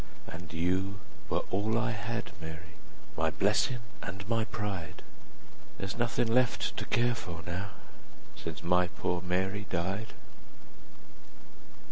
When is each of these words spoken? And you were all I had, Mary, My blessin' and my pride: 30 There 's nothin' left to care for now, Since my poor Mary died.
And 0.25 0.51
you 0.51 0.99
were 1.29 1.43
all 1.51 1.77
I 1.77 1.91
had, 1.91 2.31
Mary, 2.41 2.73
My 3.15 3.29
blessin' 3.29 3.81
and 4.01 4.27
my 4.27 4.45
pride: 4.45 5.03
30 5.77 5.77
There 5.77 5.87
's 5.89 5.95
nothin' 5.99 6.33
left 6.33 6.75
to 6.77 6.85
care 6.87 7.13
for 7.13 7.43
now, 7.45 7.69
Since 8.35 8.63
my 8.63 8.87
poor 8.87 9.21
Mary 9.21 9.67
died. 9.69 10.13